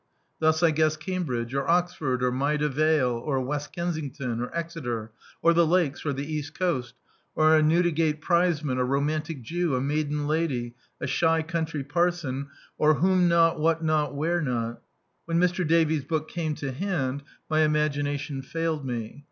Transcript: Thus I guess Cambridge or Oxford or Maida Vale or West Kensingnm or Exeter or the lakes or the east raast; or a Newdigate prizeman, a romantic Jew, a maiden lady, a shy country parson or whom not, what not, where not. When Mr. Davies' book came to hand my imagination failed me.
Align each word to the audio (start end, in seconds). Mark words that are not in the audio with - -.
Thus 0.39 0.63
I 0.63 0.71
guess 0.71 0.97
Cambridge 0.97 1.53
or 1.53 1.67
Oxford 1.69 2.23
or 2.23 2.31
Maida 2.31 2.69
Vale 2.69 3.21
or 3.23 3.39
West 3.39 3.71
Kensingnm 3.71 4.39
or 4.41 4.49
Exeter 4.51 5.11
or 5.43 5.53
the 5.53 5.63
lakes 5.67 6.03
or 6.07 6.11
the 6.11 6.25
east 6.25 6.55
raast; 6.59 6.93
or 7.35 7.55
a 7.55 7.61
Newdigate 7.61 8.19
prizeman, 8.19 8.79
a 8.79 8.83
romantic 8.83 9.43
Jew, 9.43 9.75
a 9.75 9.79
maiden 9.79 10.25
lady, 10.27 10.73
a 10.99 11.05
shy 11.05 11.43
country 11.43 11.83
parson 11.83 12.47
or 12.79 12.95
whom 12.95 13.27
not, 13.27 13.59
what 13.59 13.83
not, 13.83 14.15
where 14.15 14.41
not. 14.41 14.81
When 15.25 15.39
Mr. 15.39 15.67
Davies' 15.67 16.03
book 16.05 16.27
came 16.29 16.55
to 16.55 16.71
hand 16.71 17.21
my 17.47 17.59
imagination 17.61 18.41
failed 18.41 18.83
me. 18.83 19.19